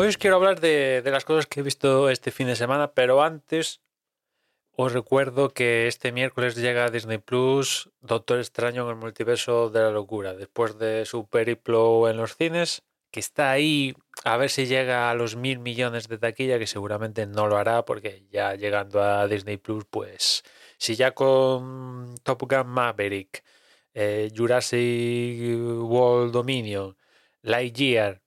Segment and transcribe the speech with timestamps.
[0.00, 3.20] Hoy os quiero hablar de, las cosas que he visto este fin de semana, pero
[3.20, 3.80] antes
[4.76, 9.80] os recuerdo que este miércoles llega a Disney Plus Doctor Extraño en el multiverso de
[9.80, 14.66] la locura, después de su periplo en los cines, que está ahí a ver si
[14.66, 19.02] llega a los mil millones de taquilla, que seguramente no lo hará, porque ya llegando
[19.02, 20.44] a Disney Plus, pues
[20.76, 23.42] si ya con Top Gun Maverick,
[23.94, 25.40] eh, Jurassic
[25.90, 26.96] World Dominion,
[27.42, 28.22] Lightyear,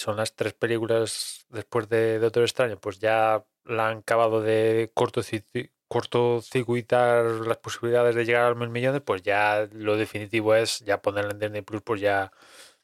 [0.00, 7.24] son las tres películas después de Doctor Extraño, pues ya la han acabado de cortocircuitar
[7.46, 11.32] las posibilidades de llegar a los mil millones, pues ya lo definitivo es ya ponerla
[11.32, 12.32] en Disney Plus, pues ya,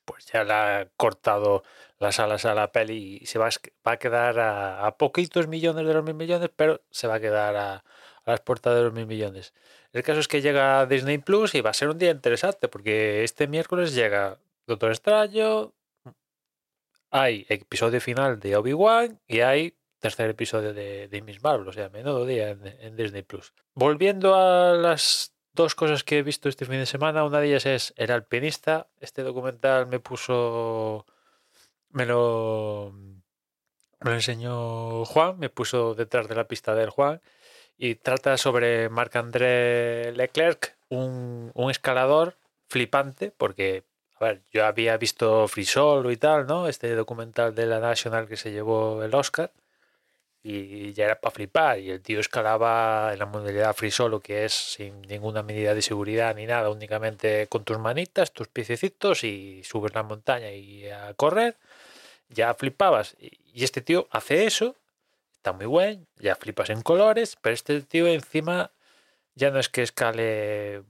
[0.04, 1.62] pues ya ha cortado
[1.98, 3.48] las alas a la peli y se va,
[3.84, 7.56] a- quedar a, a poquitos millones de los mil millones, pero se va a quedar
[7.56, 7.84] a,
[8.26, 9.54] las puertas de los mil millones.
[9.92, 13.24] El caso es que llega Disney Plus y va a ser un día interesante, porque
[13.24, 15.72] este miércoles llega Doctor Extraño,
[17.16, 21.88] hay episodio final de Obi-Wan y hay tercer episodio de, de Miss Marvel, o sea,
[21.88, 23.52] menudo día en, Disney Plus.
[23.74, 27.66] Volviendo a las dos cosas que he visto este fin de semana, una de ellas
[27.66, 28.88] es El alpinista.
[29.00, 31.06] Este documental me puso.
[31.90, 32.94] Me lo.
[34.00, 37.22] Enseñó Juan, me puso detrás de la pista del Juan
[37.78, 42.36] y trata sobre Marc-André Leclerc, un escalador
[42.68, 43.84] flipante, porque,
[44.18, 46.68] a ver, yo había visto Free Solo y tal, ¿no?
[46.68, 49.52] Este documental de la National que se llevó el Oscar
[50.48, 51.80] y ya era para flipar.
[51.80, 55.82] Y el tío escalaba en la modalidad free solo, que es sin ninguna medida de
[55.82, 61.14] seguridad ni nada, únicamente con tus manitas, tus piececitos y subes la montaña y a
[61.14, 61.56] correr.
[62.28, 63.16] Ya flipabas.
[63.20, 64.76] Y este tío hace eso,
[65.36, 68.70] está muy buen, ya flipas en colores, pero este tío encima
[69.34, 70.82] ya no es que escale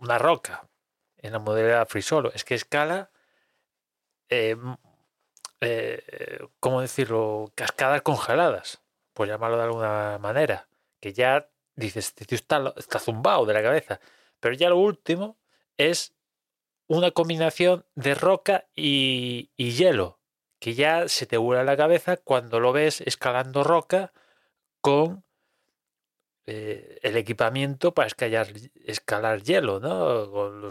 [0.00, 0.67] una roca
[1.18, 3.10] en la modalidad free solo, es que escala.
[4.30, 4.56] eh,
[5.60, 7.52] eh, ¿cómo decirlo?
[7.54, 8.82] Cascadas congeladas,
[9.14, 10.68] por llamarlo de alguna manera.
[11.00, 14.00] Que ya dices, este tío está, está zumbado de la cabeza.
[14.40, 15.38] Pero ya lo último
[15.76, 16.14] es
[16.88, 20.20] una combinación de roca y, hielo,
[20.58, 24.12] que ya se te vuela la cabeza cuando lo ves escalando roca
[24.80, 25.24] con
[26.46, 28.48] eh, el equipamiento para escalar,
[28.84, 30.70] escalar hielo, ¿no?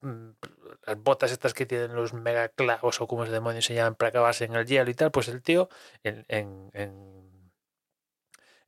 [0.00, 4.10] Las botas estas que tienen los mega clavos o como se demonios se llaman para
[4.10, 5.68] acabarse en el hielo y tal, pues el tío
[6.02, 7.52] en, en, en,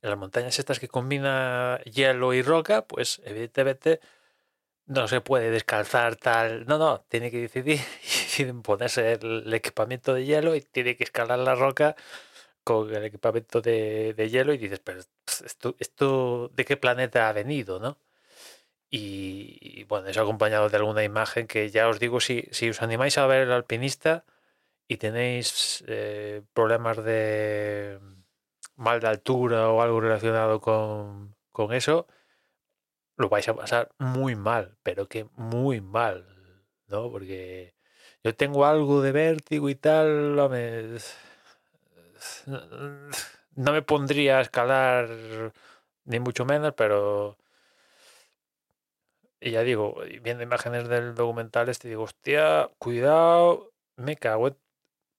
[0.01, 3.99] las montañas estas que combina hielo y roca, pues evidentemente
[4.87, 6.65] no se puede descalzar tal.
[6.67, 7.79] No, no, tiene que decidir
[8.39, 11.95] en ponerse el, equipamiento de hielo y tiene que escalar la roca
[12.63, 15.01] con el equipamiento de, de hielo y dices, pero
[15.45, 17.97] esto, esto de qué planeta ha venido, ¿no?
[18.93, 23.17] Y, bueno, eso acompañado de alguna imagen que ya os digo, si, si os animáis
[23.17, 24.25] a ver el alpinista
[24.87, 27.99] y tenéis eh, problemas de
[28.75, 32.07] mal de altura o algo relacionado con, con eso,
[33.17, 36.25] lo vais a pasar muy mal, pero que muy mal,
[36.87, 37.11] ¿no?
[37.11, 37.75] Porque
[38.23, 40.97] yo tengo algo de vértigo y tal, no me,
[43.55, 45.09] no me pondría a escalar
[46.05, 47.37] ni mucho menos, pero
[49.41, 54.57] y ya digo, viendo imágenes del documental este, digo, hostia, cuidado, me cago en...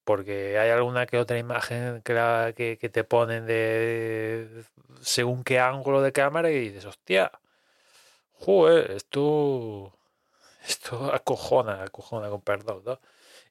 [0.05, 4.65] Porque hay alguna que otra imagen que, la- que, que te ponen de
[5.01, 7.31] según qué ángulo de cámara y dices, hostia,
[8.33, 9.93] joder, esto,
[10.67, 12.99] esto acojona, acojona con perdón, ¿no?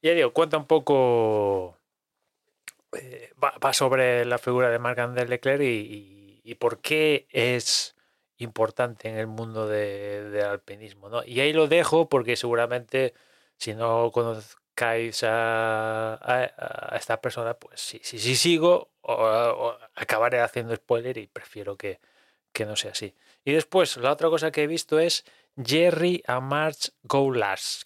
[0.03, 1.79] Y ya digo, cuenta un poco
[2.93, 7.95] eh, va, sobre la figura de Marc-André Leclerc y- y por qué es
[8.43, 11.09] importante en el mundo de- del alpinismo.
[11.09, 11.25] ¿no?
[11.25, 13.15] Y ahí lo dejo porque seguramente
[13.56, 16.19] si no conozcáis a,
[16.97, 22.00] esta persona, pues sí, sí, sí sigo o, acabaré haciendo spoiler y prefiero que,
[22.53, 23.15] que no sea así.
[23.44, 25.25] Y después, la otra cosa que he visto es
[25.56, 27.33] Jerry a March Go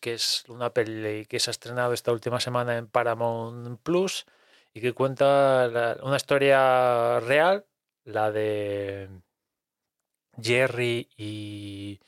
[0.01, 4.27] que es una peli que se ha estrenado esta última semana en Paramount Plus
[4.73, 7.67] y que cuenta una historia real,
[8.05, 9.09] la de
[10.41, 12.01] Jerry y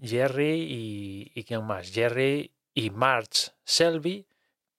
[0.00, 4.26] Jerry y, y quién más, Jerry y March Selby,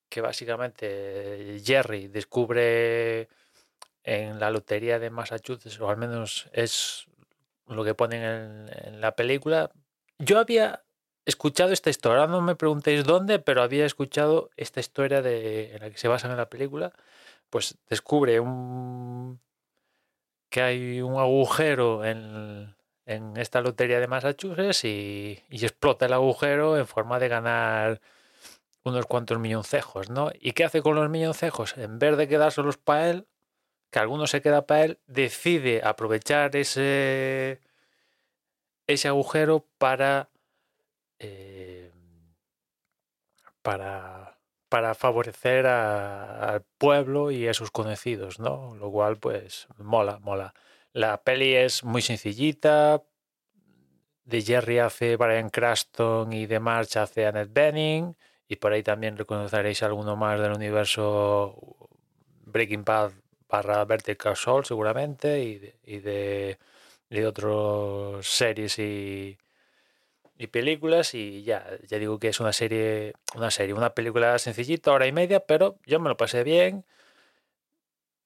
[0.08, 3.28] que básicamente Jerry descubre
[4.04, 7.08] en la lotería de Massachusetts, o al menos es
[7.68, 9.72] lo que ponen en, en la película.
[10.18, 10.84] Yo había
[11.26, 15.82] escuchado esta historia, ahora no me preguntéis dónde, pero había escuchado esta historia de, en
[15.82, 16.92] la que se basa en la película.
[17.50, 19.40] Pues descubre un
[20.50, 22.76] que hay un agujero en,
[23.10, 28.02] en esta lotería de Massachusetts y, explota el agujero en forma de ganar
[28.84, 30.32] unos cuantos milloncejos, ¿no?
[30.40, 31.76] ¿Y qué hace con los milloncejos?
[31.78, 33.28] En vez de quedárselos para él,
[33.92, 37.62] que alguno se queda para él, decide aprovechar ese,
[38.88, 40.30] ese agujero para,
[41.18, 41.92] eh,
[43.64, 44.39] para,
[44.70, 48.76] para favorecer al pueblo y a sus conocidos, ¿no?
[48.76, 50.54] Lo cual, pues, mola, mola.
[50.94, 53.04] La peli es muy sencillita.
[54.24, 58.16] De Jerry hace Brian Cranston y de March hace Annette Bening.
[58.48, 61.90] Y por ahí también reconoceréis alguno más del universo
[62.46, 63.12] Breaking Bad
[63.48, 66.60] barra Better Call Saul seguramente y de, y de,
[67.10, 69.38] de otras series y,
[70.40, 74.92] y películas y ya, ya digo que es una serie, una serie, una película sencillita,
[74.94, 76.86] hora y media, pero yo me lo pasé bien.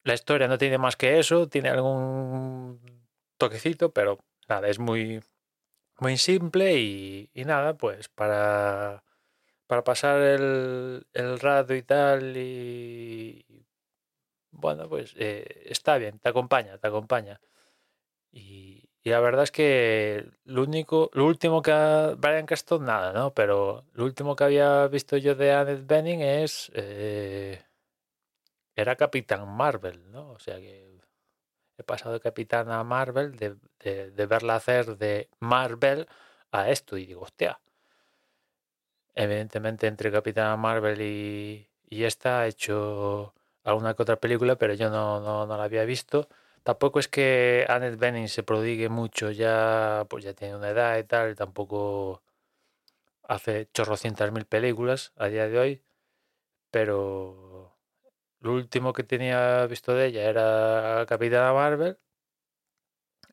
[0.04, 2.80] La historia no tiene más que eso, tiene algún
[3.38, 5.22] toquecito, pero nada, es muy,
[6.00, 9.04] muy simple y, y nada, pues para,
[9.68, 11.06] para pasar el,
[11.40, 13.66] rato y tal y
[14.52, 17.40] bueno, pues eh, está bien, te acompaña, te acompaña.
[19.04, 23.34] Y la verdad es que lo único, lo último que ha, Brian Cranston nada, ¿no?
[23.34, 27.62] Pero lo último que había visto yo de Annette Bening es eh,
[28.76, 30.32] era Capitán Marvel, ¿no?
[30.32, 31.02] O sea que
[31.78, 33.58] he pasado de Capitana Marvel, de,
[34.12, 36.08] de, verla hacer de Marvel
[36.52, 37.60] a esto y digo, hostia.
[39.16, 43.34] Evidentemente entre Capitana Marvel y, y esta ha hecho
[43.64, 46.30] alguna que otra película, pero yo no, no, no la había visto.
[46.64, 51.04] Tampoco es que Annette Bening se prodigue mucho, ya pues ya tiene una edad y
[51.04, 52.24] tal, tampoco
[53.24, 55.84] hace chorrocientas mil películas a día de hoy,
[56.72, 57.78] pero
[58.40, 61.98] lo último que tenía visto de ella era Capitana Marvel,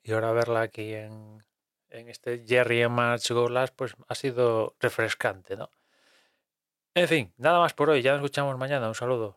[0.03, 1.45] y ahora verla aquí en,
[1.91, 5.71] en este Jerry and March Go pues ha sido refrescante, ¿no?
[6.95, 9.37] En fin, nada más por hoy, ya nos escuchamos mañana, un saludo.